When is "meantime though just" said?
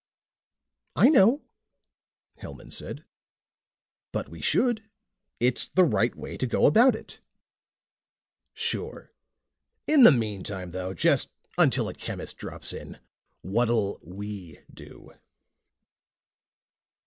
10.11-11.29